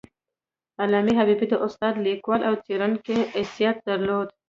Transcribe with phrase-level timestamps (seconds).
[0.83, 4.27] علامه حبیبي د استاد، لیکوال او څیړونکي حیثیت درلود.